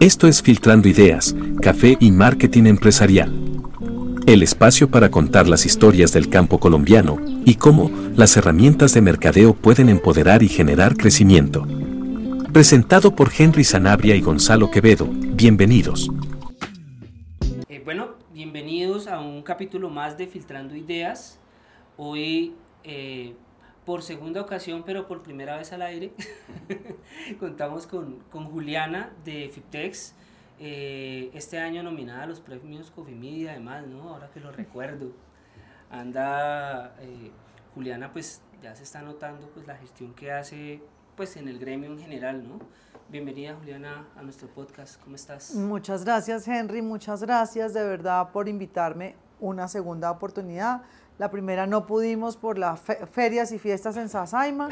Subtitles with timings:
[0.00, 3.30] Esto es Filtrando Ideas, Café y Marketing Empresarial.
[4.26, 9.52] El espacio para contar las historias del campo colombiano y cómo las herramientas de mercadeo
[9.52, 11.66] pueden empoderar y generar crecimiento.
[12.50, 15.06] Presentado por Henry Sanabria y Gonzalo Quevedo.
[15.06, 16.08] Bienvenidos.
[17.68, 21.38] Eh, bueno, bienvenidos a un capítulo más de Filtrando Ideas.
[21.98, 22.54] Hoy
[22.84, 23.34] eh,
[23.90, 26.12] por segunda ocasión, pero por primera vez al aire,
[27.40, 30.14] contamos con, con, Juliana de Fiptex,
[30.60, 34.10] eh, este año nominada a los premios Media, además, ¿no?
[34.10, 35.10] Ahora que lo recuerdo.
[35.90, 37.32] Anda, eh,
[37.74, 40.80] Juliana, pues ya se está notando pues la gestión que hace
[41.16, 42.60] pues en el gremio en general, ¿no?
[43.08, 45.52] Bienvenida Juliana a nuestro podcast, ¿cómo estás?
[45.56, 50.82] Muchas gracias Henry, muchas gracias de verdad por invitarme una segunda oportunidad
[51.20, 54.70] la primera no pudimos por las ferias y fiestas en Sasaima,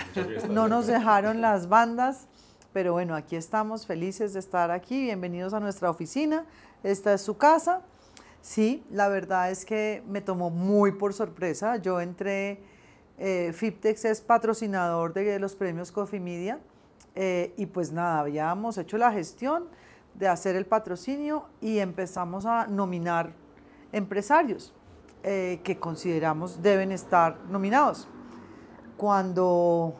[0.48, 2.26] no nos dejaron las bandas,
[2.72, 5.02] pero bueno, aquí estamos felices de estar aquí.
[5.02, 6.46] Bienvenidos a nuestra oficina.
[6.82, 7.82] Esta es su casa.
[8.40, 11.76] Sí, la verdad es que me tomó muy por sorpresa.
[11.76, 12.62] Yo entré,
[13.18, 16.60] eh, Fiptex es patrocinador de los premios Coffee Media
[17.14, 19.66] eh, y pues nada, habíamos hecho la gestión
[20.14, 23.34] de hacer el patrocinio y empezamos a nominar
[23.92, 24.72] empresarios.
[25.24, 28.06] Eh, que consideramos deben estar nominados.
[28.96, 29.94] Cuando,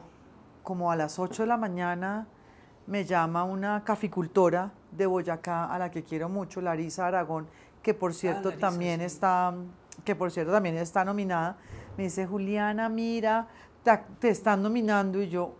[0.62, 2.28] como a las 8 de la mañana,
[2.86, 7.48] me llama una caficultora de Boyacá, a la que quiero mucho, Larisa Aragón,
[7.82, 9.54] que por ah, cierto, también, está,
[10.04, 11.56] que por cierto también está nominada,
[11.96, 13.48] me dice, Juliana, mira,
[14.20, 15.52] te, están nominando y yo,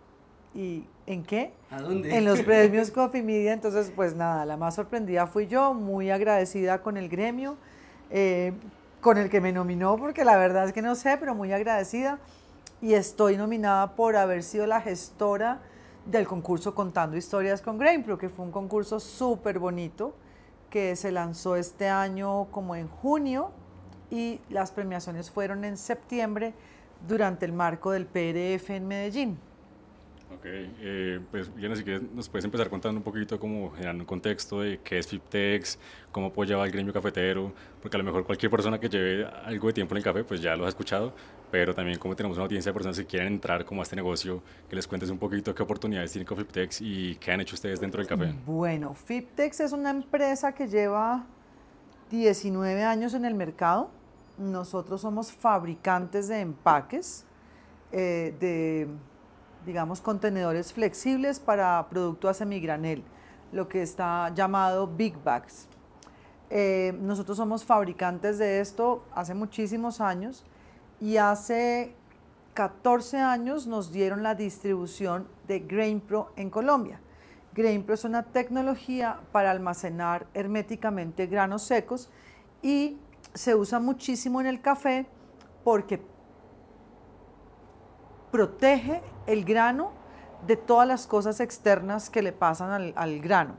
[0.55, 1.53] ¿y en qué?
[1.69, 2.17] ¿A dónde?
[2.17, 6.81] En los premios Coffee Media, entonces pues nada, la más sorprendida fui yo, muy agradecida
[6.81, 7.57] con el gremio.
[8.09, 8.53] Eh,
[9.01, 12.19] con el que me nominó, porque la verdad es que no sé, pero muy agradecida.
[12.81, 15.59] Y estoy nominada por haber sido la gestora
[16.05, 20.13] del concurso Contando Historias con GrainPro, que fue un concurso súper bonito
[20.69, 23.51] que se lanzó este año como en junio
[24.11, 26.53] y las premiaciones fueron en septiembre
[27.07, 29.48] durante el marco del PRF en Medellín.
[30.31, 34.05] Ok, eh, pues bien, así que nos puedes empezar contando un poquito como generando un
[34.05, 35.79] contexto de qué es FIPTEX,
[36.11, 37.51] cómo apoyaba el gremio cafetero,
[37.81, 40.39] porque a lo mejor cualquier persona que lleve algo de tiempo en el café, pues
[40.39, 41.13] ya lo ha escuchado,
[41.49, 44.43] pero también como tenemos una audiencia de personas que quieren entrar como a este negocio,
[44.69, 47.79] que les cuentes un poquito qué oportunidades tiene con FIPTEX y qué han hecho ustedes
[47.79, 48.31] dentro del café.
[48.45, 51.25] Bueno, FIPTEX es una empresa que lleva
[52.11, 53.89] 19 años en el mercado.
[54.37, 57.25] Nosotros somos fabricantes de empaques,
[57.91, 58.87] eh, de
[59.65, 63.03] digamos, contenedores flexibles para producto a semigranel,
[63.51, 65.67] lo que está llamado Big Bags.
[66.49, 70.43] Eh, nosotros somos fabricantes de esto hace muchísimos años
[70.99, 71.95] y hace
[72.55, 76.99] 14 años nos dieron la distribución de GrainPro en Colombia.
[77.53, 82.09] GrainPro es una tecnología para almacenar herméticamente granos secos
[82.61, 82.97] y
[83.33, 85.05] se usa muchísimo en el café
[85.63, 86.01] porque
[88.31, 89.91] protege el grano
[90.45, 93.55] de todas las cosas externas que le pasan al, grano.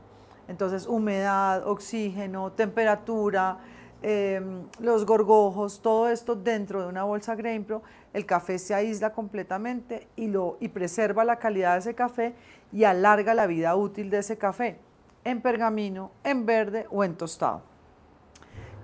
[0.47, 3.59] Entonces, humedad, oxígeno, temperatura,
[4.01, 7.83] em, los gorgojos, todo esto dentro de una bolsa GrainPro,
[8.13, 12.33] el café se aísla completamente y, lo, y preserva la calidad de ese café
[12.71, 14.79] y alarga la vida útil de ese café
[15.23, 17.70] en pergamino, en verde o en tostado.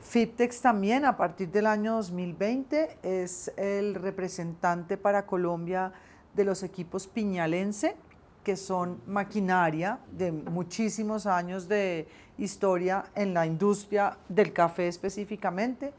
[0.07, 5.91] FIPTEX también a partir del año 2020 es el representante para Colombia
[6.33, 7.97] de los equipos Piñalense,
[8.41, 12.07] que son maquinaria de muchísimos años de
[12.37, 15.91] historia en la industria del café específicamente.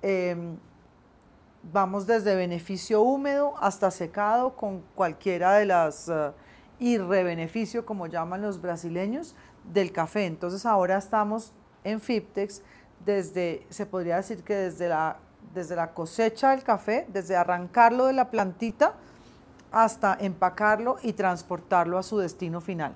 [0.00, 0.56] Em,
[1.70, 6.32] vamos desde beneficio húmedo hasta secado con cualquiera de las uh,
[7.84, 9.34] como llaman los brasileños,
[9.70, 10.24] del café.
[10.24, 11.52] Entonces ahora estamos
[11.84, 12.62] en FIPTEX
[13.04, 15.16] desde, se podría decir que desde la,
[15.54, 18.94] desde la cosecha del café, desde arrancarlo de la plantita
[19.72, 22.94] hasta empacarlo y transportarlo a su destino final.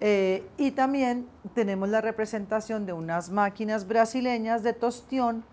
[0.00, 5.44] Eh, y también tenemos la representación de unas máquinas brasileñas de tostión,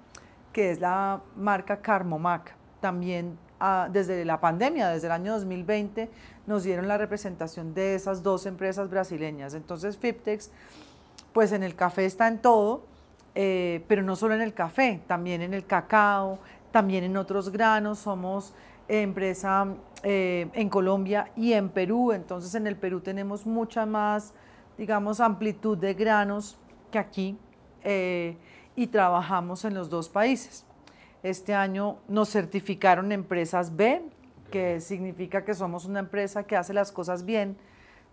[0.53, 2.55] que es la marca Carmomac.
[2.79, 6.09] También ah, desde la pandemia, desde el año 2020,
[6.45, 9.53] nos dieron la representación de esas dos empresas brasileñas.
[9.53, 10.49] Entonces, Fiptex,
[11.33, 12.83] pues en el café está en todo
[13.39, 16.39] eh, pero no solo en el café, también en el cacao,
[16.71, 17.99] también en otros granos.
[17.99, 18.55] Somos
[18.87, 24.33] empresa eh, en Colombia y en Perú, entonces en el Perú tenemos mucha más,
[24.75, 26.57] digamos, amplitud de granos
[26.89, 27.37] que aquí
[27.83, 28.37] eh,
[28.75, 30.65] y trabajamos en los dos países.
[31.21, 34.01] Este año nos certificaron empresas B,
[34.49, 37.55] que significa que somos una empresa que hace las cosas bien,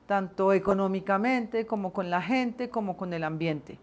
[0.07, 3.79] tanto económicamente como con la gente, como con el ambiente.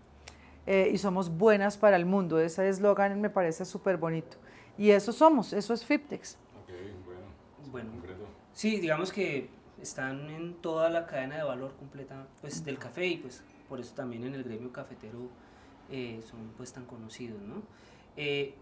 [0.67, 2.39] Eh, y somos buenas para el mundo.
[2.39, 4.37] Ese eslogan me parece súper bonito.
[4.77, 6.37] Y eso somos, eso es Fiptex.
[7.71, 7.89] bueno.
[8.53, 9.49] sí, digamos que
[9.81, 13.93] están en toda la cadena de valor completa pues, del café y pues por eso
[13.95, 15.29] también en el gremio cafetero
[15.89, 17.63] eh, son pues tan conocidos, ¿no?
[18.15, 18.55] Eh,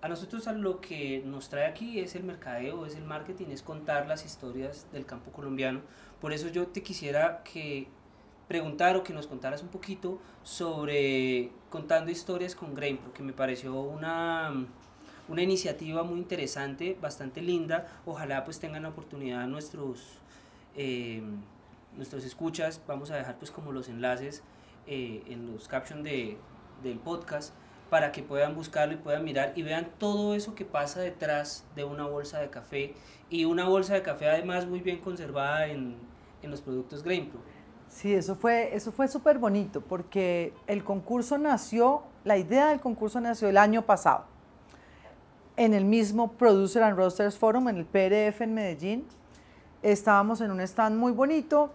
[0.00, 3.62] a nosotros a lo que nos trae aquí es el mercadeo, es el marketing, es
[3.62, 5.80] contar las historias del campo colombiano.
[6.20, 7.88] Por eso yo te quisiera que
[8.48, 13.74] preguntar o que nos contaras un poquito sobre contando historias con Grain, porque me pareció
[13.80, 14.66] una,
[15.28, 17.86] una iniciativa muy interesante, bastante linda.
[18.06, 20.18] Ojalá pues tengan la oportunidad nuestros,
[20.76, 21.22] eh,
[21.96, 24.42] nuestros escuchas, vamos a dejar pues como los enlaces
[24.86, 26.38] eh, en los captions de,
[26.82, 27.52] del podcast
[27.90, 31.84] para que puedan buscarlo y puedan mirar y vean todo eso que pasa detrás de
[31.84, 32.94] una bolsa de café
[33.30, 35.96] y una bolsa de café además muy bien conservada en,
[36.42, 37.40] en los productos GrainPro.
[37.96, 43.22] Sí, eso fue eso fue súper bonito porque el concurso nació, la idea del concurso
[43.22, 44.24] nació el año pasado
[45.56, 49.06] en el mismo Producer and Roasters Forum, en el PRF en Medellín.
[49.82, 51.70] Estábamos en un stand muy bonito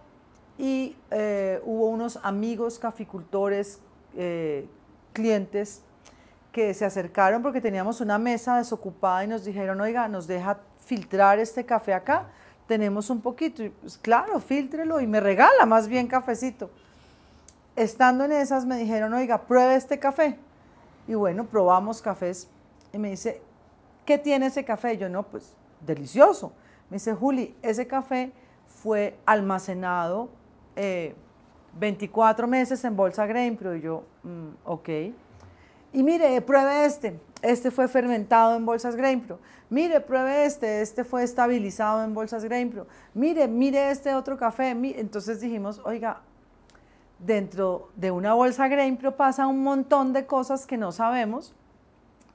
[0.58, 3.80] y eh, hubo unos amigos caficultores,
[4.16, 4.68] eh,
[5.12, 5.82] clientes
[6.52, 11.40] que se acercaron porque teníamos una mesa desocupada y nos dijeron, oiga, nos deja filtrar
[11.40, 12.28] este café acá,
[12.72, 16.70] tenemos un poquito, y pues claro, filtrelo y me regala más bien cafecito.
[17.76, 20.38] Estando en esas me dijeron, oiga, pruebe este café.
[21.06, 22.48] Y bueno, probamos cafés
[22.90, 23.42] y me dice,
[24.06, 24.96] ¿qué tiene ese café?
[24.96, 25.52] yo no, pues
[25.82, 26.54] delicioso.
[26.88, 28.32] Me dice, Juli, ese café
[28.66, 30.30] fue almacenado
[30.74, 34.88] 24 eh, meses en bolsa grain, pero yo, mm, ok.
[35.92, 37.20] Y mire, pruebe este.
[37.42, 39.38] Este fue fermentado en bolsas GrainPro.
[39.68, 40.80] Mire, pruebe este.
[40.80, 42.86] Este fue estabilizado en bolsas GrainPro.
[43.14, 44.70] Mire, mire este otro café.
[44.70, 46.20] Entonces dijimos, oiga,
[47.18, 51.54] dentro de una bolsa GrainPro pasa un montón de cosas que no sabemos,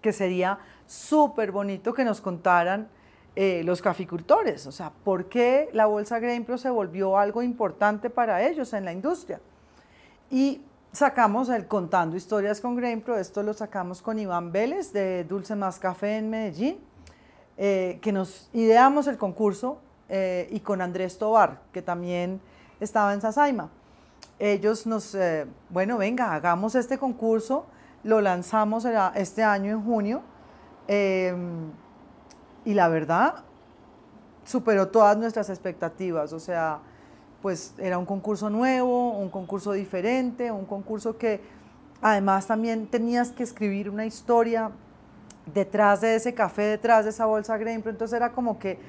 [0.01, 2.87] que sería súper bonito que nos contaran
[3.35, 4.65] eh, los caficultores.
[4.67, 8.93] O sea, ¿por qué la bolsa GrainPro se volvió algo importante para ellos en la
[8.93, 9.39] industria?
[10.29, 10.61] Y
[10.97, 15.77] sacamos el Contando Historias con GrainPro, esto lo sacamos con Iván Vélez de Dulce Más
[15.77, 16.79] Café en Medellín,
[17.55, 19.77] eh, que nos ideamos el concurso,
[20.09, 22.41] eh, y con Andrés Tobar, que también
[22.79, 23.69] estaba en Sasaima.
[24.39, 27.67] Ellos nos, eh, bueno, venga, hagamos este concurso,
[28.03, 28.83] lo lanzamos
[29.13, 30.23] este año en junio,
[30.87, 31.69] em,
[32.65, 33.43] y la verdad,
[34.45, 36.79] superó todas nuestras expectativas, o sea,
[37.41, 41.41] pues era un concurso nuevo, un concurso diferente, un concurso que
[42.01, 44.71] además también tenías que escribir una historia
[45.53, 48.79] detrás de ese café, detrás de esa bolsa Grain, pero entonces era como que,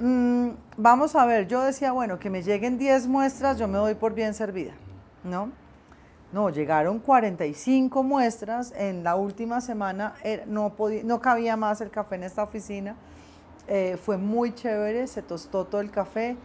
[0.00, 3.94] mm, vamos a ver, yo decía, bueno, que me lleguen 10 muestras, yo me doy
[3.94, 4.72] por bien servida,
[5.24, 5.50] ¿no?
[6.32, 10.14] No, llegaron 45 muestras, en la última semana
[10.46, 12.96] no, podía, no cabía más el café en esta oficina,
[13.68, 16.36] eh, fue muy chévere, se tostó todo el café,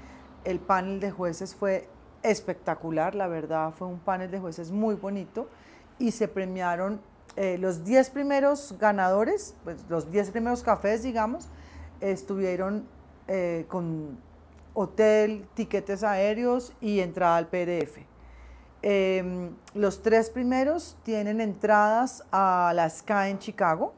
[0.43, 1.87] el panel de jueces fue
[2.23, 5.47] espectacular, la verdad fue un panel de jueces muy bonito
[5.99, 7.01] y se premiaron
[7.35, 11.47] eh, los 10 primeros ganadores, pues los 10 primeros cafés, digamos,
[12.01, 12.87] estuvieron
[13.27, 14.17] eh, con
[14.73, 17.99] hotel, tiquetes aéreos y entrada al PDF.
[18.81, 23.93] Em, los tres primeros tienen entradas a la Sky en Chicago,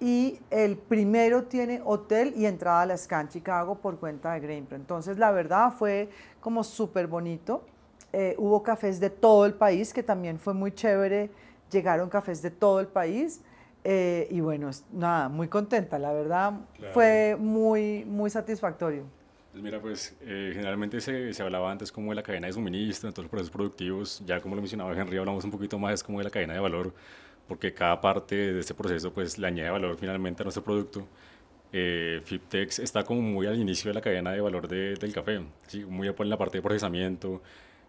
[0.00, 4.76] y el primero tiene hotel y entrada a la Scan Chicago por cuenta de GrainPro.
[4.76, 6.08] Entonces, la verdad fue
[6.40, 7.64] como súper bonito.
[8.12, 11.30] Eh, hubo cafés de todo el país, que también fue muy chévere.
[11.70, 13.40] Llegaron cafés de todo el país.
[13.84, 16.54] Eh, y bueno, nada, muy contenta, la verdad
[16.94, 19.04] fue muy, muy satisfactorio.
[19.52, 23.08] Pues mira, pues eh, generalmente se, se, hablaba antes como de la cadena de suministro,
[23.08, 26.18] en todos los procesos productivos, ya como lo mencionaba Henry, hablamos un poquito más como
[26.18, 26.94] de la cadena de valor
[27.48, 31.06] porque cada parte de este proceso pues le añade valor finalmente a nuestro producto.
[31.72, 35.40] Eh, Fiptex está como muy al inicio de la cadena de valor de, del café,
[35.66, 35.84] ¿sí?
[35.84, 37.42] muy en la parte de procesamiento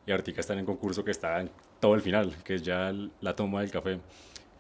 [0.06, 2.94] y Artica está en el concurso que está en todo el final, que es ya
[3.22, 4.00] la toma del café.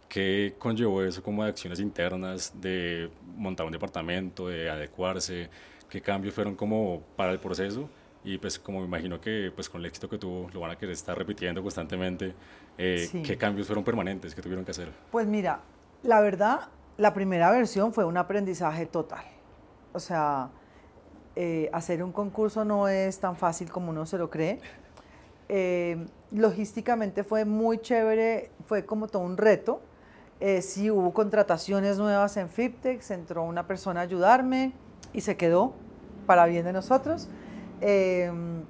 [0.10, 5.50] ¿Qué conllevó eso como de acciones internas, de montar un departamento, de adecuarse?
[5.90, 7.90] ¿Qué cambios fueron como para el proceso?
[8.26, 10.76] Y pues como me imagino que pues con el éxito que tuvo lo van a
[10.78, 12.34] querer estar repitiendo constantemente,
[12.78, 14.92] eh, ¿qué cambios fueron permanentes que tuvieron que hacer?
[15.12, 15.60] Pues mira,
[16.02, 16.62] la verdad,
[16.98, 19.24] la primera versión fue un aprendizaje total.
[19.94, 20.50] O sea,
[21.36, 24.60] eh, hacer un concurso no es tan fácil como uno se lo cree.
[25.48, 29.82] Eh, logísticamente fue muy chévere, fue como todo un reto.
[30.62, 34.74] sí hubo contrataciones nuevas en Fiptex, entró una persona a ayudarme
[35.14, 35.74] y se quedó
[36.26, 37.30] para bien de nosotros.
[37.88, 38.64] Em,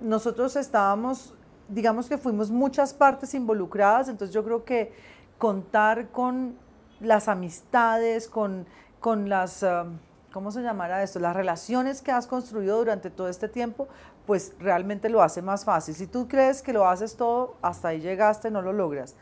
[0.00, 1.34] nosotros estábamos,
[1.68, 4.94] digamos que fuimos muchas partes involucradas, entonces yo creo que
[5.36, 6.56] contar con
[6.98, 8.66] las amistades, con,
[9.00, 9.84] con las, ah,
[10.32, 11.18] ¿cómo se llamará esto?
[11.18, 13.86] Las relaciones que has construido durante todo este tiempo,
[14.26, 15.94] pues realmente lo hace más fácil.
[15.94, 19.14] Si tú crees que lo haces todo, hasta ahí llegaste, no lo logras.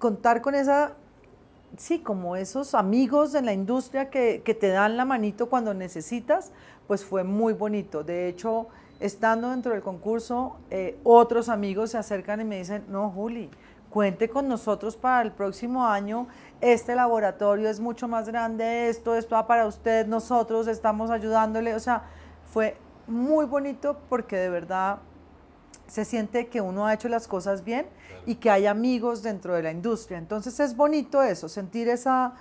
[0.00, 0.94] Contar con esa,
[1.76, 6.52] sí, como esos amigos en la industria que, que te dan la manito cuando necesitas,
[6.86, 8.04] pues fue muy bonito.
[8.04, 8.68] De hecho,
[9.00, 13.50] estando dentro del concurso, eh, otros amigos se acercan y me dicen, no, Juli,
[13.90, 16.28] cuente con nosotros para el próximo año,
[16.60, 21.80] este laboratorio es mucho más grande, esto, esto va para usted, nosotros estamos ayudándole, o
[21.80, 22.04] sea,
[22.44, 22.76] fue
[23.06, 24.98] muy bonito porque de verdad
[25.92, 27.84] se siente que uno ha hecho las cosas bien
[28.24, 30.16] y que hay amigos dentro de la industria.
[30.16, 32.32] Entonces es bonito eso, sentir esa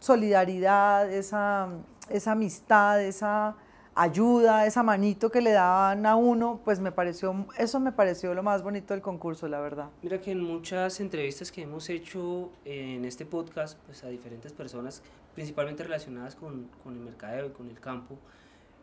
[0.00, 1.68] solidaridad, esa,
[2.08, 3.54] esa amistad, esa
[3.94, 8.42] ayuda, esa manito que le daban a uno, pues me pareció, eso me pareció lo
[8.42, 9.90] más bonito del concurso, la verdad.
[10.02, 15.00] Mira que en muchas entrevistas que hemos hecho en este podcast, pues a diferentes personas,
[15.36, 18.18] principalmente relacionadas con, con el mercadeo y con el campo,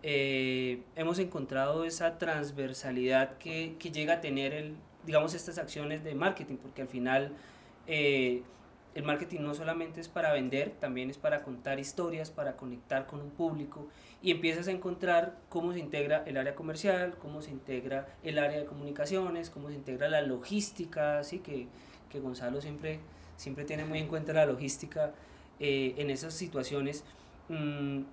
[0.09, 4.73] eh, hemos encontrado esa transversalidad que, que, llega a tener el,
[5.05, 7.33] digamos, estas acciones de marketing, porque al final
[7.87, 8.41] eh,
[8.95, 13.19] el marketing no solamente es para vender, también es para contar historias, para conectar con
[13.19, 13.89] un público
[14.21, 18.59] y empiezas a encontrar cómo se integra el área comercial, cómo se integra el área
[18.59, 21.67] de comunicaciones, cómo se integra la logística, así que,
[22.09, 23.01] que Gonzalo siempre,
[23.35, 25.11] siempre tiene muy en cuenta la logística
[25.59, 27.03] eh, en esas situaciones.
[27.49, 28.03] Mm,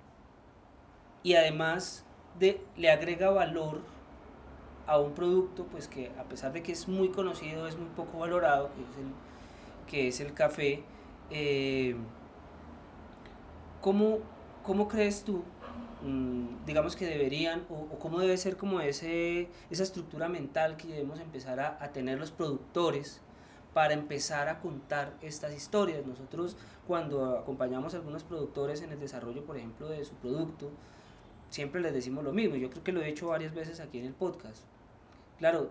[1.25, 2.05] y además
[2.39, 3.81] de, le agrega valor
[4.87, 8.19] a un producto pues que a pesar de que es muy conocido es muy poco
[8.19, 10.85] valorado que es el, que es el café
[11.31, 11.97] eh,
[13.81, 14.19] ¿cómo,
[14.63, 15.43] ¿cómo, crees tú
[16.03, 21.19] mm, digamos que deberían o, cómo debe ser como ese, esa estructura mental que debemos
[21.19, 23.23] empezar a, a tener los productores
[23.73, 26.07] para empezar a contar estas historias.
[26.07, 30.71] Nosotros cuando acompañamos a algunos productores en el desarrollo, por ejemplo, de su producto,
[31.55, 32.57] siempre les decimos lo mismo.
[32.57, 34.65] Yo creo que lo he hecho varias veces aquí en el podcast.
[35.39, 35.71] Claro,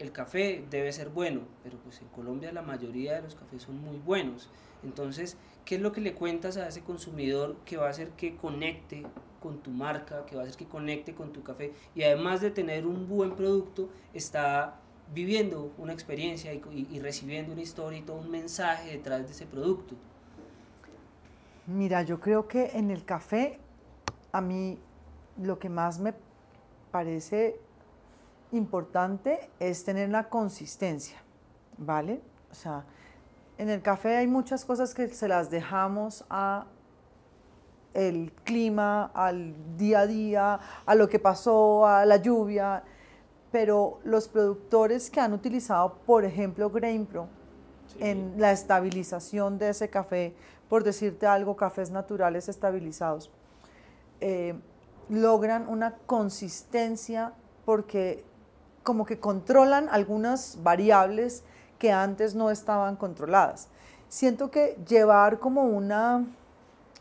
[0.00, 3.80] el café debe ser bueno, pero pues en Colombia la mayoría de los cafés son
[3.80, 4.50] muy buenos.
[4.82, 8.34] Entonces, ¿qué es lo que le cuentas a ese consumidor que va a hacer que
[8.34, 9.06] conecte
[9.40, 11.72] con tu marca, que va a hacer que conecte con tu café?
[11.94, 14.80] Y además de tener un buen producto, está
[15.14, 19.46] viviendo una experiencia y, y recibiendo una historia y todo un mensaje detrás de ese
[19.46, 19.94] producto.
[21.68, 23.60] Mira, yo creo que en el café
[24.32, 24.78] a mí
[25.42, 26.14] lo que más me
[26.90, 27.60] parece
[28.52, 31.18] importante es tener la consistencia,
[31.76, 32.20] ¿vale?
[32.50, 32.84] O sea,
[33.58, 36.66] en el café hay muchas cosas que se las dejamos a
[37.94, 42.84] el clima, al día a día, a lo que pasó, a la lluvia,
[43.50, 47.28] pero los productores que han utilizado, por ejemplo, GrainPro,
[47.98, 50.34] en la estabilización de ese café,
[50.68, 53.30] por decirte algo, cafés naturales estabilizados,
[54.20, 54.54] eh,
[55.08, 57.32] logran una consistencia
[57.64, 58.24] porque
[58.82, 61.44] como que controlan algunas variables
[61.78, 63.68] que antes no estaban controladas.
[64.08, 66.24] Siento que llevar como una,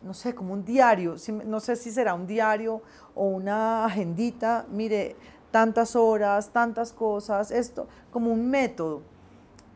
[0.01, 2.81] no sé, como un diario, no sé si será un diario
[3.15, 5.15] o una agendita, mire,
[5.51, 9.01] tantas horas, tantas cosas, esto, como un método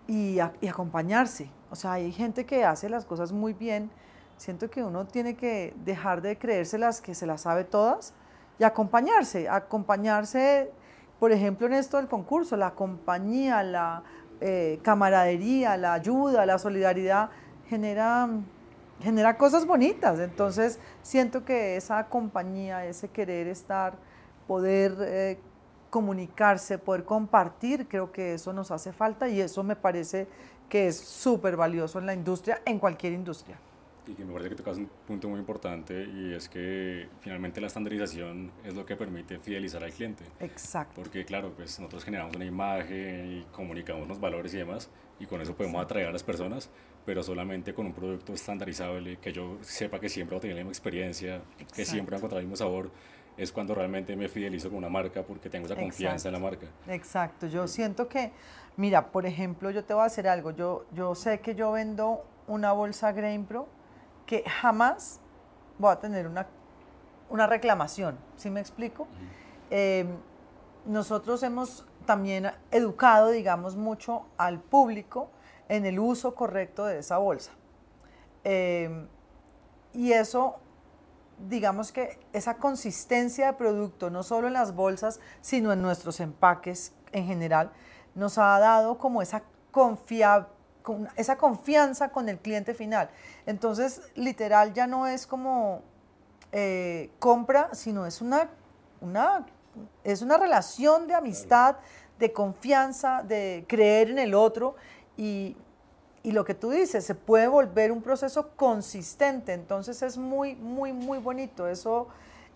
[0.07, 1.50] y, y acompañarse.
[1.69, 3.89] O sea, hay gente que hace las cosas muy bien.
[4.35, 8.13] Siento que uno tiene que dejar de creérselas que se las sabe todas
[8.62, 10.72] y acompañarse, acompañarse,
[11.20, 14.03] por ejemplo, en esto del concurso, la compañía, la
[14.39, 17.32] eh, camaradería, la ayuda, la solidaridad,
[17.68, 18.30] genera,
[19.01, 20.20] genera cosas bonitas.
[20.20, 23.96] Entonces, siento que esa compañía, ese querer estar,
[24.46, 25.39] poder eh,
[25.89, 30.27] comunicarse, poder compartir, creo que eso nos hace falta y eso me parece
[30.70, 33.58] que es súper valioso en la industria, en cualquier industria
[34.08, 37.67] y que me parece que tocas un punto muy importante y es que finalmente la
[37.67, 40.24] estandarización es lo que permite fidelizar al cliente.
[40.39, 40.93] Exacto.
[40.96, 44.89] Porque claro, pues nosotros generamos una imagen y comunicamos unos valores y demás
[45.20, 46.70] y con eso podemos atraer a las personas,
[47.05, 50.63] pero solamente con un producto estandarizable, que yo sepa que siempre va a tener la
[50.63, 51.41] misma experiencia,
[51.75, 52.91] que siempre va a encontrar el mismo sabor,
[53.38, 56.67] es cuando realmente me fidelizo con una marca porque tengo esa confianza en la marca.
[56.88, 58.31] Exacto, yo siento que,
[58.77, 62.25] mira, por ejemplo, yo te voy a hacer algo, yo, yo sé que yo vendo
[62.48, 63.67] una bolsa Grain Pro
[64.31, 65.19] que jamás
[65.77, 66.47] voy a tener una,
[67.29, 69.05] una reclamación, ¿sí me explico?
[69.69, 70.07] Em,
[70.85, 75.29] nosotros hemos también educado, digamos, mucho al público
[75.67, 77.51] en el uso correcto de esa bolsa.
[78.45, 79.09] Em,
[79.91, 80.61] y eso,
[81.50, 86.93] digamos que esa consistencia de producto, no solo en las bolsas, sino en nuestros empaques
[87.11, 87.73] en general,
[88.15, 89.43] nos ha dado como esa,
[90.81, 93.09] confia, esa confianza con el cliente final.
[93.45, 95.81] Entonces, literal, ya no es como
[96.51, 98.50] eh, compra, sino es una,
[99.00, 99.45] una,
[100.03, 101.77] es una relación de amistad,
[102.19, 104.75] de confianza, de creer en el otro
[105.17, 105.55] y,
[106.23, 110.93] y lo que tú dices, se puede volver un proceso consistente, entonces es muy, muy,
[110.93, 112.09] muy bonito eso.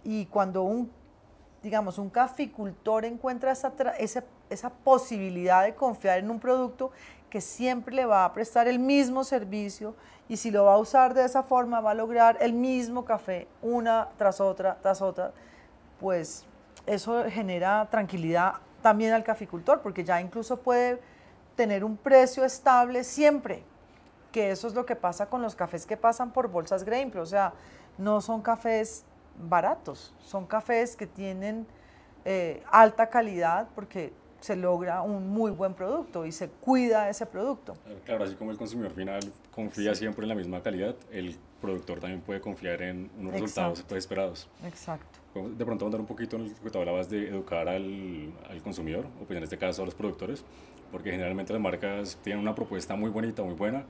[0.04, 0.92] Y cuando un,
[1.64, 6.92] digamos, un caficultor encuentra esa, esa, esa posibilidad de confiar en un producto
[7.36, 9.94] que siempre le va a prestar el mismo servicio
[10.30, 13.50] y si lo va a usar de esa forma va a lograr el mismo café
[13.62, 15.34] una tras otra, tras otra,
[16.00, 16.46] pues
[16.86, 21.02] eso genera tranquilidad también al caficultor porque ya incluso puede
[21.58, 23.66] tener un precio estable siempre,
[24.32, 27.26] que eso es lo que pasa con los cafés que pasan por bolsas Grain, o
[27.26, 27.52] sea,
[27.98, 29.04] no son cafés
[29.38, 31.68] baratos, son cafés que tienen
[32.24, 34.14] eh, alta calidad porque
[34.46, 37.76] se logra un muy buen producto y se cuida ese producto.
[38.06, 42.22] Claro, así como el consumidor final confía siempre en la misma calidad, el productor también
[42.22, 44.48] puede confiar en unos resultados pues, esperados.
[44.64, 45.18] Exacto.
[45.34, 49.08] De pronto andar un poquito en lo que tú hablabas de educar al, al consumidor,
[49.20, 50.46] o pues en este caso a los productores,
[50.92, 53.84] porque generalmente las marcas tienen una propuesta muy bonita, muy buena,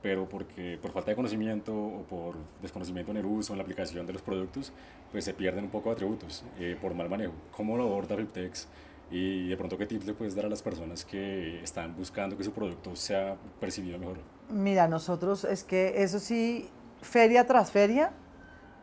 [0.00, 4.06] pero porque por falta de conocimiento o por desconocimiento en el uso, en la aplicación
[4.06, 4.72] de los productos,
[5.12, 7.34] pues se pierden un poco de atributos eh, por mal manejo.
[7.50, 8.68] ¿Cómo lo aborda Fliptex?
[9.10, 12.44] Y de pronto, ¿qué tips le puedes dar a las personas que están buscando que
[12.44, 14.18] su producto sea percibido mejor?
[14.50, 16.68] Mira, nosotros es que eso sí,
[17.00, 18.12] feria tras feria,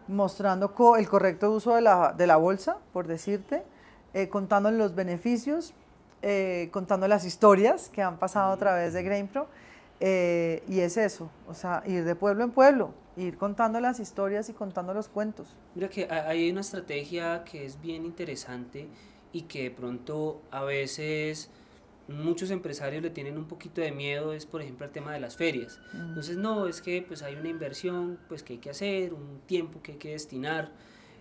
[0.08, 3.64] mostrando el correcto uso de la, de la bolsa, por decirte,
[4.14, 5.74] eh, contando los beneficios,
[6.22, 9.48] eh, contando las historias que han pasado a través de GrainPro.
[10.00, 14.50] Eh, y es eso, o sea, ir de pueblo en pueblo, ir contando las historias
[14.50, 15.56] y contando los cuentos.
[15.74, 18.90] Mira que hay una estrategia que es bien interesante
[19.36, 21.50] y que de pronto a veces
[22.08, 25.36] muchos empresarios le tienen un poquito de miedo es por ejemplo el tema de las
[25.36, 25.78] ferias.
[25.92, 26.08] Mm.
[26.08, 29.82] Entonces no, es que pues hay una inversión pues que hay que hacer, un tiempo
[29.82, 30.72] que hay que destinar.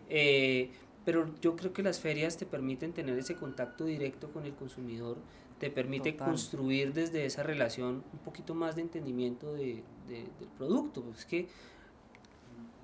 [0.09, 0.71] Eh,
[1.05, 5.19] pero yo creo que las ferias te permiten tener ese contacto directo con el consumidor,
[5.59, 11.05] te permite construir desde esa relación un poquito más de entendimiento de, del producto.
[11.19, 11.49] Es que,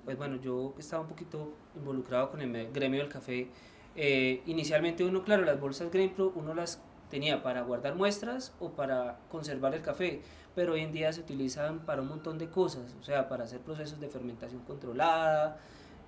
[0.03, 3.47] pues bueno, yo estaba un poquito involucrado con el gremio del café.
[3.95, 9.17] Eh, inicialmente uno, claro, las bolsas GrainPro uno las tenía para guardar muestras o para
[9.29, 10.21] conservar el café,
[10.55, 13.59] pero hoy en día se utilizan para un montón de cosas, o sea, para hacer
[13.59, 15.57] procesos de fermentación controlada,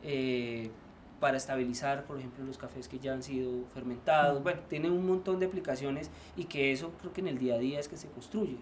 [0.01, 0.71] eh,
[1.19, 4.43] para estabilizar, por ejemplo, los cafés que ya han sido fermentados.
[4.43, 7.57] Bueno, tiene un montón de aplicaciones y que eso creo que en el día a
[7.59, 8.57] día es que se construye.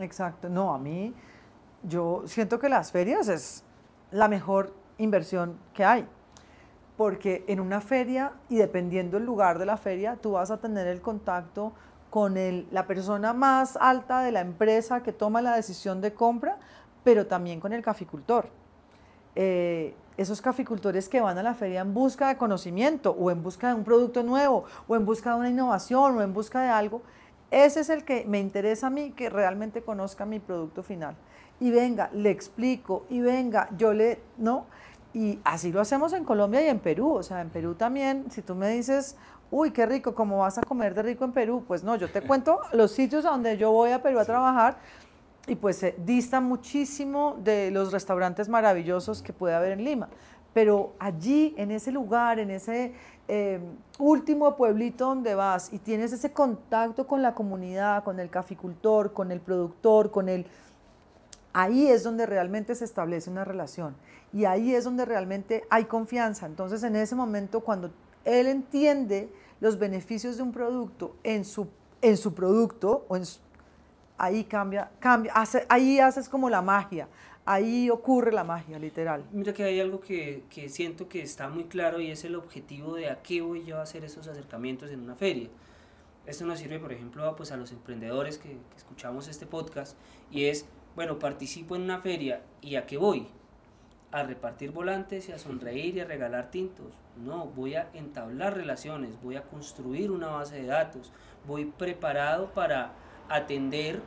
[0.00, 0.48] Exacto.
[0.48, 1.14] No, a mí,
[1.84, 3.64] yo siento que las ferias es
[4.10, 6.06] la mejor inversión que hay.
[7.02, 10.86] Porque en una feria, y dependiendo el lugar de la feria, tú vas a tener
[10.86, 11.72] el contacto
[12.10, 12.36] con
[12.70, 16.58] la persona más alta de la empresa que toma la decisión de compra,
[17.02, 18.50] pero también con el caficultor.
[19.34, 23.70] Eh, esos caficultores que van a la feria en busca de conocimiento o en busca
[23.70, 27.02] de un producto nuevo o en busca de una innovación o en busca de algo,
[27.50, 31.16] ese es el que me interesa a mí que realmente conozca mi producto final.
[31.58, 34.66] Y venga, le explico y venga, yo le, ¿no?
[35.14, 37.12] Y así lo hacemos en Colombia y en Perú.
[37.12, 39.16] O sea, en Perú también, si tú me dices,
[39.50, 41.64] uy, qué rico, ¿cómo vas a comer de rico en Perú?
[41.66, 44.78] Pues no, yo te cuento los sitios a donde yo voy a Perú a trabajar
[45.46, 50.08] y pues se dista muchísimo de los restaurantes maravillosos que puede haber en Lima.
[50.54, 52.92] Pero allí, en ese lugar, en ese
[53.28, 53.60] eh,
[53.98, 59.30] último pueblito donde vas y tienes ese contacto con la comunidad, con el caficultor, con
[59.32, 60.46] el productor, con el...
[61.52, 63.94] Ahí es donde realmente se establece una relación
[64.32, 66.46] y ahí es donde realmente hay confianza.
[66.46, 67.90] Entonces, en ese momento, cuando
[68.24, 69.28] él entiende
[69.60, 71.68] los beneficios de un producto en su,
[72.00, 73.24] en su producto o en
[74.18, 75.32] ahí cambia, cambia
[75.68, 77.08] ahí haces como la magia,
[77.44, 79.24] ahí ocurre la magia, literal.
[79.32, 82.94] Mira que hay algo que, que, siento que está muy claro y es el objetivo
[82.94, 85.48] de a qué voy yo a hacer esos acercamientos en una feria.
[86.24, 89.96] Esto nos sirve, por ejemplo, a, pues a los emprendedores que escuchamos este podcast
[90.30, 93.28] y es, bueno, participo en una feria y a qué voy?
[94.12, 96.94] a repartir volantes y a sonreír y a regalar tintos.
[97.16, 101.10] No, voy a entablar relaciones, voy a construir una base de datos,
[101.46, 102.92] voy preparado para
[103.30, 104.02] atender,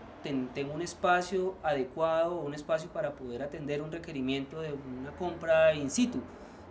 [0.54, 5.90] tengo un espacio adecuado, un espacio para poder atender un requerimiento de una compra in
[5.90, 6.22] situ.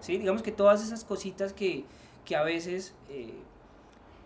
[0.00, 0.16] ¿sí?
[0.16, 1.84] Digamos que todas esas cositas que,
[2.24, 3.34] que a veces eh,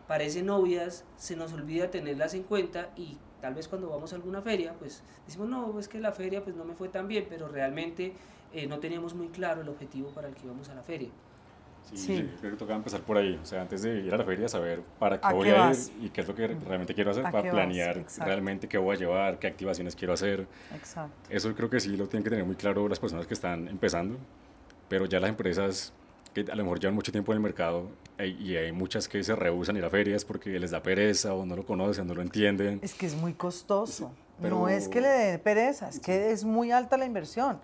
[0.08, 4.42] parecen obvias, se nos olvida tenerlas en cuenta y tal vez cuando vamos a alguna
[4.42, 7.46] feria, pues decimos, no, es que la feria pues no me fue tan bien, pero
[7.46, 8.14] realmente
[8.52, 11.10] eh, no teníamos muy claro el objetivo para el que íbamos a la feria.
[11.84, 12.30] Sí, sí.
[12.40, 13.38] creo que toca empezar por ahí.
[13.42, 16.10] O sea, antes de ir a la feria, saber para qué voy a ir y
[16.10, 19.46] qué es lo que realmente quiero hacer, para planear realmente qué voy a llevar, qué
[19.46, 20.46] activaciones quiero hacer.
[20.74, 21.30] Exacto.
[21.30, 24.18] Eso creo que sí lo tienen que tener muy claro las personas que están empezando,
[24.88, 25.94] pero ya las empresas
[26.34, 27.88] que a lo mejor llevan mucho tiempo en el mercado
[28.26, 31.54] y hay muchas que se rehusan ir a ferias porque les da pereza o no
[31.54, 32.80] lo conocen, no lo entienden.
[32.82, 34.12] Es que es muy costoso.
[34.40, 37.60] no es que le dé pereza, es que es muy alta la inversión.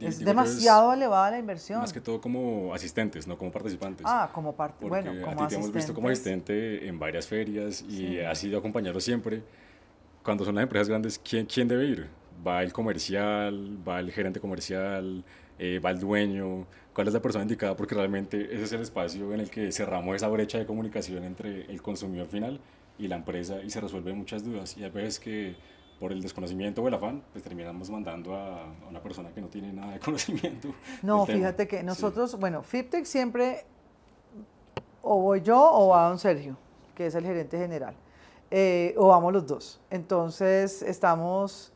[0.00, 1.80] es demasiado elevada la inversión.
[1.80, 4.06] Más que todo como asistentes, no como participantes.
[4.08, 7.82] Ah, como parte, bueno, como a ti te hemos visto como asistente en varias ferias
[7.82, 9.42] y has sido acompañado siempre.
[10.22, 12.08] Cuando son las empresas grandes, ¿quién, quién debe ir?
[12.46, 13.76] ¿Va el comercial?
[13.86, 15.24] ¿Va el gerente comercial?
[15.58, 19.32] Eh, va el dueño, cuál es la persona indicada, porque realmente ese es el espacio
[19.32, 22.60] en el que cerramos esa brecha de comunicación entre el consumidor final
[22.98, 24.76] y la empresa y se resuelven muchas dudas.
[24.76, 25.56] Y a veces que
[25.98, 29.72] por el desconocimiento o el afán, pues terminamos mandando a, una persona que no tiene
[29.72, 30.74] nada de conocimiento.
[31.02, 33.64] No, fíjate que nosotros, bueno, FIPTEC siempre
[35.00, 36.56] o voy yo o va don Sergio,
[36.94, 37.94] que es el gerente general,
[38.50, 39.80] eh, o vamos los dos.
[39.90, 41.72] Entonces estamos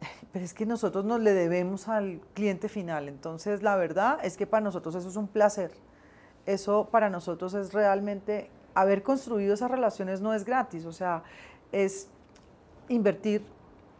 [0.32, 3.08] pero es que nosotros nos le debemos al cliente final.
[3.08, 5.72] Entonces, la verdad es que para nosotros eso es un placer.
[6.44, 11.22] Eso para nosotros es realmente, haber construido esas relaciones no es gratis, o sea,
[11.72, 12.08] es
[12.88, 13.42] invertir.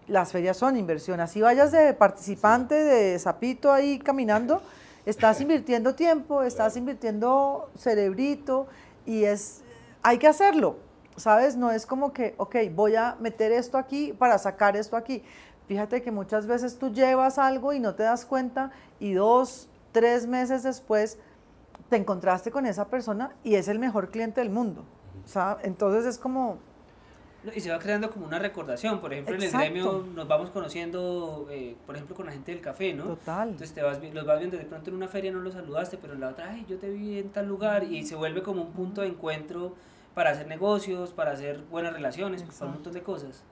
[0.07, 1.19] Las ferias son inversión.
[1.19, 4.63] Así vayas de participante, de zapito ahí caminando,
[5.07, 8.69] estás invirtiendo tiempo, estás invirtiendo cerebrito
[9.05, 9.63] y es,
[10.03, 10.77] hay que hacerlo,
[11.17, 11.57] ¿sabes?
[11.57, 15.25] No es como que, ok, voy a meter esto aquí para sacar esto aquí.
[15.69, 20.27] Fíjate que muchas veces tú llevas algo y no te das cuenta y dos, tres
[20.27, 21.19] meses después
[21.89, 24.85] te encontraste con esa persona y es el mejor cliente del mundo.
[25.63, 26.59] Entonces es como...
[27.55, 29.01] Y se va creando como una recordación.
[29.01, 32.61] Por ejemplo, en el gremio nos vamos conociendo, eh, por ejemplo, con la gente del
[32.61, 33.05] café, ¿no?
[33.05, 33.51] Total.
[33.51, 36.15] Entonces te vas, los vas viendo, de pronto en una feria no los saludaste, pero
[36.15, 38.73] en la otra, ay, yo te vi en tal lugar y se vuelve como un
[38.73, 39.75] punto de encuentro
[40.15, 43.45] para hacer negocios, para hacer buenas relaciones, para un montón de cosas.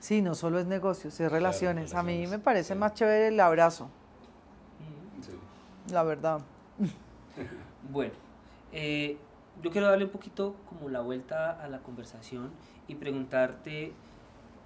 [0.00, 1.94] Sí, no solo es negocios, es relaciones.
[1.94, 3.88] A mí me parece más chévere el abrazo.
[5.90, 6.40] La verdad.
[7.90, 8.12] Bueno,
[8.70, 9.16] eh,
[9.62, 12.50] yo quiero darle un poquito como la vuelta a la conversación
[12.86, 13.94] y preguntarte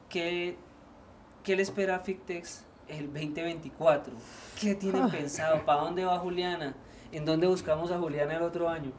[0.09, 0.57] qué,
[1.45, 4.13] qué le espera a Fictex el 2024.
[4.61, 5.65] ¿Qué tienen pensado?
[5.65, 6.75] ¿Para dónde va Juliana?
[7.13, 8.91] ¿En dónde buscamos a Juliana el otro año?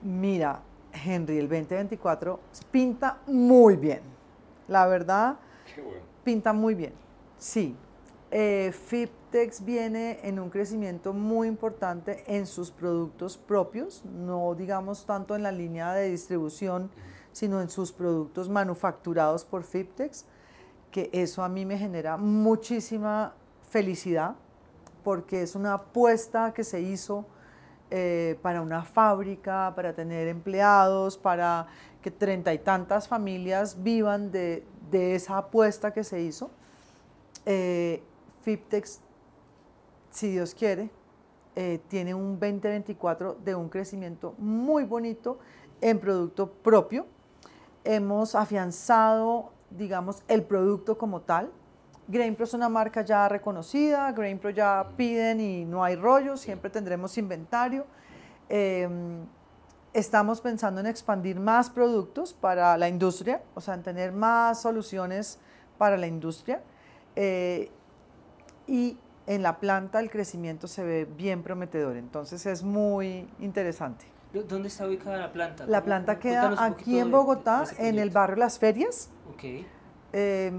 [0.00, 4.15] Mira, Henry, el 2024 pinta muy bien
[4.68, 5.36] la verdad,
[6.24, 6.92] pinta muy bien.
[7.38, 7.76] Sí.
[8.30, 15.36] Eh, Fiptex viene en un crecimiento muy importante en sus productos propios, no digamos tanto
[15.36, 16.90] en la línea de distribución,
[17.32, 20.24] sino en sus productos manufacturados por Fiptex,
[20.90, 23.34] que eso a mí me genera muchísima
[23.68, 24.34] felicidad,
[25.04, 27.26] porque es una apuesta que se hizo
[27.90, 31.68] eh, para una fábrica, para tener empleados, para
[32.02, 36.50] que treinta y tantas familias vivan de, esa apuesta que se hizo.
[37.44, 38.02] Eh,
[38.42, 39.00] Fiptex,
[40.10, 40.90] si Dios quiere,
[41.54, 45.38] eh, tiene un 2024 de un crecimiento muy bonito
[45.80, 47.06] en producto propio.
[47.84, 51.50] Hemos afianzado, digamos, el producto como tal.
[52.08, 57.18] GrainPro es una marca ya reconocida, GrainPro ya piden y no hay rollo, siempre tendremos
[57.18, 57.86] inventario.
[58.48, 59.26] Em,
[59.96, 65.38] Estamos pensando en expandir más productos para la industria, o sea, en tener más soluciones
[65.78, 66.60] para la industria.
[67.16, 67.70] Eh,
[68.66, 74.04] y en la planta el crecimiento se ve bien prometedor, entonces es muy interesante.
[74.46, 75.64] ¿Dónde está ubicada la planta?
[75.66, 79.08] La planta queda aquí en Bogotá, en el barrio Las Ferias.
[79.32, 79.66] Okay.
[80.12, 80.52] Eh,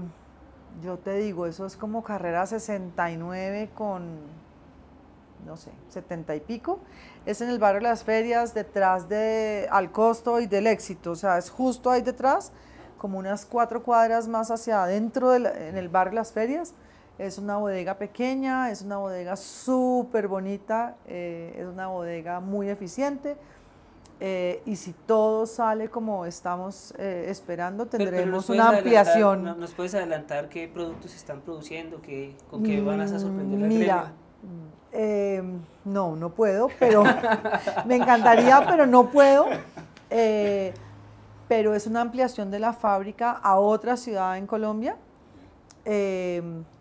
[0.82, 4.38] yo te digo, eso es como carrera 69 con
[5.46, 6.80] no sé, setenta y pico,
[7.24, 11.16] es en el barrio de las ferias, detrás de Al Costo y del Éxito, o
[11.16, 12.52] sea, es justo ahí detrás,
[12.98, 16.74] como unas cuatro cuadras más hacia adentro, en el barrio de las ferias.
[17.18, 23.36] Es una bodega pequeña, es una bodega súper bonita, eh, es una bodega muy eficiente.
[24.20, 29.44] Eh, y si todo sale como estamos eh, esperando, tendremos una ampliación.
[29.44, 34.12] ¿Nos puedes adelantar qué productos están produciendo, qué, con qué van a sorprender al Mira,
[34.90, 35.42] eh,
[35.84, 37.04] no, no puedo, pero
[37.86, 39.46] me encantaría, pero no puedo.
[40.08, 44.96] Pero es una ampliación de la fábrica a otra ciudad en Colombia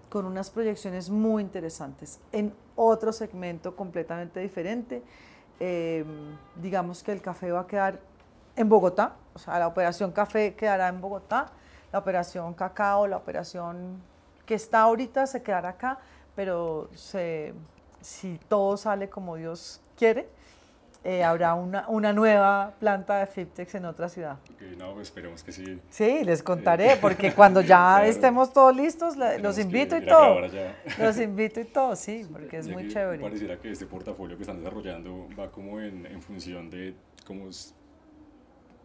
[0.10, 5.04] con unas proyecciones muy interesantes en otro segmento completamente diferente.
[6.56, 8.00] Digamos que el café va a quedar
[8.56, 11.52] en Bogotá, o sea, la operación café quedará en Bogotá,
[11.92, 14.02] la operación cacao, la operación
[14.46, 16.00] que está ahorita se quedará acá,
[16.36, 20.30] pero si todo sale como Dios quiere,
[21.04, 24.38] eh, habrá una, una, nueva planta de Fiptex en otra ciudad.
[24.78, 25.80] no, pues esperemos que sí.
[25.90, 30.42] Sí, les contaré, porque cuando ya estemos todos listos, los invito y todo.
[31.00, 33.22] Los invito y todo, sí, porque es muy chévere.
[33.22, 37.50] Pareciera que este portafolio que están desarrollando va como en, en función de cómo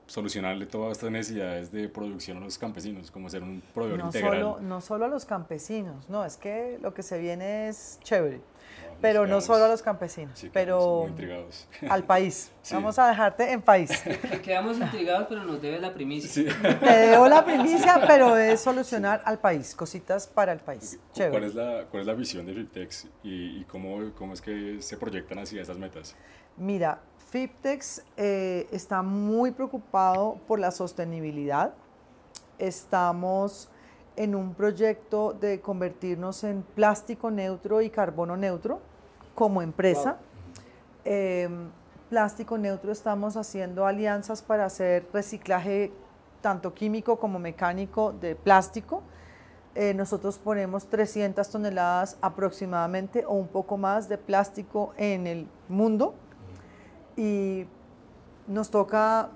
[0.06, 4.40] solucionarle todas estas necesidades de producción a los campesinos, como ser un proveedor no integral.
[4.40, 8.40] Solo, no solo a los campesinos, no, es que lo que se viene es chévere
[9.02, 11.08] pero no solo a los campesinos, pero
[11.90, 12.52] al país.
[12.70, 13.90] Vamos a dejarte en país.
[14.42, 16.56] Quedamos intrigados, pero nos debes la primicia.
[16.78, 20.98] Te debo la primicia, pero es solucionar al país, cositas para el país.
[21.14, 24.96] ¿Cuál es la, cuál es la visión de FIPTEX y, cómo, cómo, es que se
[24.96, 26.14] proyectan hacia esas metas?
[26.56, 31.74] Mira, FIPTEX eh, está muy preocupado por la sostenibilidad.
[32.58, 33.68] Estamos
[34.14, 38.91] en un proyecto de convertirnos en plástico neutro y carbono neutro
[39.34, 40.18] como empresa.
[41.04, 41.70] Em,
[42.08, 45.92] plástico neutro estamos haciendo alianzas para hacer reciclaje
[46.40, 49.02] tanto químico como mecánico de plástico.
[49.74, 56.14] Eh, nosotros ponemos 300 toneladas aproximadamente o un poco más de plástico en el mundo
[57.16, 57.66] y
[58.46, 59.30] nos toca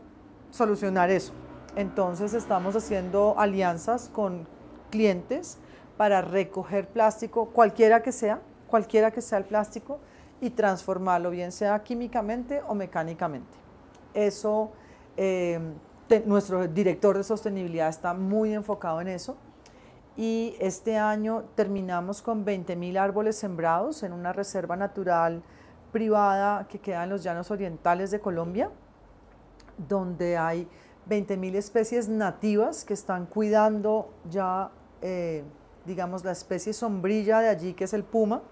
[0.51, 1.33] solucionar eso.
[1.77, 4.47] Entonces estamos haciendo alianzas con
[4.91, 5.59] clientes
[5.97, 10.01] para recoger plástico, cualquiera que sea, cualquiera que sea el plástico,
[10.41, 13.57] y transformarlo, bien sea químicamente o mecánicamente.
[14.15, 14.71] Eso,
[15.17, 15.59] eh,
[16.25, 19.37] nuestro director de sostenibilidad está muy enfocado en eso.
[20.17, 25.43] Y este año terminamos con 20.000 árboles sembrados en una reserva natural
[25.93, 28.71] privada que queda en los llanos orientales de Colombia,
[29.89, 30.69] donde hay
[31.09, 34.71] 20.000 especies nativas que están cuidando ya,
[35.03, 35.45] eh,
[35.85, 38.43] digamos, la especie sombrilla de allí, que es el puma,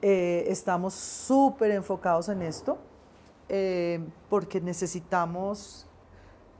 [0.00, 2.78] eh, estamos súper enfocados en esto
[3.48, 5.86] eh, porque necesitamos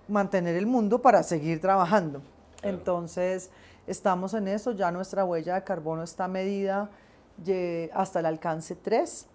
[0.08, 2.22] mantener el mundo para seguir trabajando.
[2.62, 3.50] Entonces,
[3.86, 6.90] estamos en eso, ya nuestra huella de carbono está medida
[7.92, 9.26] hasta el alcance 3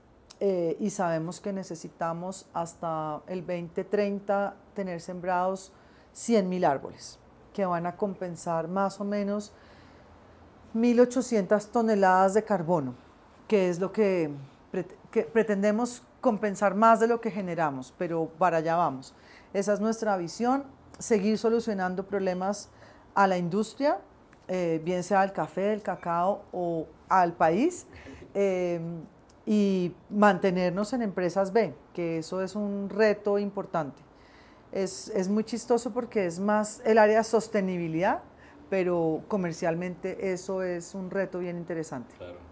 [0.42, 5.72] eh, y sabemos que necesitamos hasta el 2030 tener sembrados
[6.13, 7.20] 100.000 árboles
[7.54, 9.54] que van a compensar más o menos
[10.76, 12.96] 1.800 toneladas de carbono
[13.54, 14.32] que es lo que,
[15.32, 19.13] pretendemos compensar más de lo que generamos, pero para allá vamos.
[19.54, 20.63] Esa es nuestra visión,
[20.98, 22.72] seguir solucionando problemas
[23.13, 24.00] a la industria,
[24.48, 27.86] eh, bien sea al café, el cacao o al país,
[28.34, 28.82] eh,
[29.46, 34.02] y mantenernos en empresas B, que eso es un reto importante.
[34.72, 38.24] Es, es, muy chistoso porque es más el área de sostenibilidad,
[38.72, 42.16] pero comercialmente eso es un reto bien interesante.
[42.18, 42.42] Claro.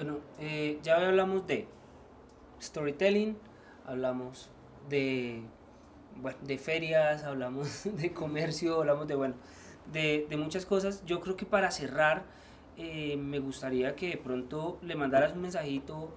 [0.00, 1.68] Bueno, eh, ya hablamos de
[2.58, 3.36] storytelling,
[3.84, 4.48] hablamos
[4.88, 5.42] de,
[6.40, 9.34] de ferias, hablamos de comercio, hablamos de, bueno,
[9.92, 11.04] de, muchas cosas.
[11.04, 12.22] Yo creo que para cerrar,
[12.78, 16.14] eh, me gustaría que de pronto le mandaras un mensajito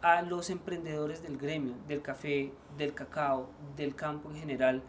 [0.00, 4.80] a los emprendedores del gremio, del café, del cacao, del campo en general.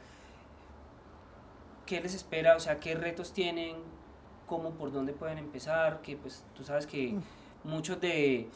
[1.88, 2.56] ¿Qué les espera?
[2.56, 3.78] O sea, ¿qué retos tienen?
[4.46, 6.04] ¿Cómo, por dónde pueden empezar?
[6.04, 7.18] Que pues tú sabes que...
[7.65, 8.47] Muchos de,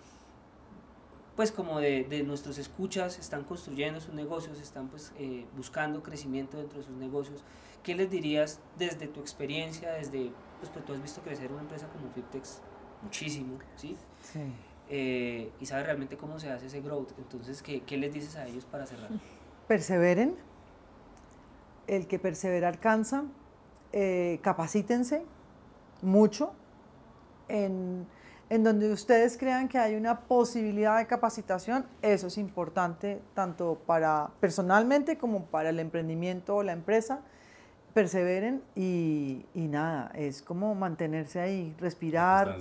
[1.36, 6.58] pues como de, de, nuestros escuchas están construyendo sus negocios, están pues eh, buscando crecimiento
[6.58, 7.44] dentro de sus negocios.
[7.84, 11.88] ¿Qué les dirías desde tu experiencia, desde, pues, pues tú has visto crecer una empresa
[11.88, 12.62] como Fliptex
[13.02, 13.96] muchísimo, ¿sí?
[14.22, 14.42] Sí.
[14.90, 17.12] Eh, y sabes realmente cómo se hace ese growth.
[17.18, 19.10] Entonces, ¿qué, ¿qué, les dices a ellos para cerrar?
[19.68, 20.36] Perseveren.
[21.88, 23.24] El que persevera alcanza.
[23.92, 25.24] Eh, capacítense
[26.02, 26.54] mucho
[27.48, 28.06] en
[28.50, 34.32] en donde ustedes crean que hay una posibilidad de capacitación, eso es importante tanto para
[34.40, 37.20] personalmente como para el emprendimiento o la empresa.
[37.94, 42.58] Perseveren y, nada, es como mantenerse ahí, respirar,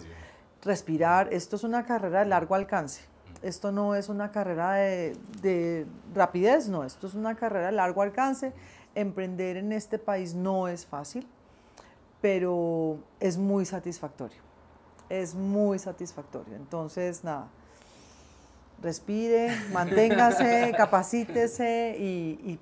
[0.63, 1.33] respirar.
[1.33, 3.03] Esto es una carrera de largo alcance.
[3.41, 8.03] Esto no es una carrera de, de rapidez, no, esto es una carrera de largo
[8.03, 8.53] alcance.
[8.95, 11.27] Emprender en este país no es fácil,
[12.21, 14.48] pero es muy satisfactorio
[15.09, 16.57] es muy satisfactorio.
[16.57, 17.49] Entonces, nada,
[18.83, 22.59] respire, manténgase, capacítese y, y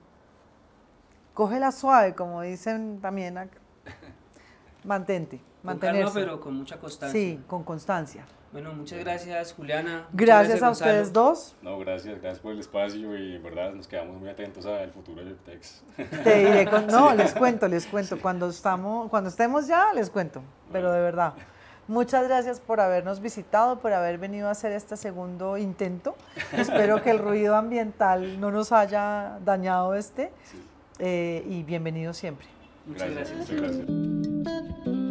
[1.35, 3.59] cógela suave, como dicen también acá.
[4.85, 6.05] Mantente, mantenerse.
[6.05, 7.21] Con calma, pero con mucha constancia.
[7.21, 8.25] Sí, con constancia.
[8.53, 10.07] Bueno, muchas gracias Juliana.
[10.13, 11.55] Gracias, a ustedes dos.
[11.61, 15.23] No, gracias, gracias por el espacio y en verdad nos quedamos muy atentos al futuro
[15.23, 15.83] de Tex.
[16.25, 18.19] Te diré no, les cuento, les cuento.
[18.19, 21.35] Cuando, estamos, cuando estemos ya, les cuento, pero de verdad.
[21.89, 26.17] Muchas gracias por habernos visitado, por haber venido a hacer este segundo intento.
[26.53, 30.33] Espero que el ruido ambiental no nos haya dañado este.
[30.99, 32.47] Eh, y bienvenido siempre.
[32.87, 33.39] Muchas gracias.
[33.39, 35.06] Muchas gracias.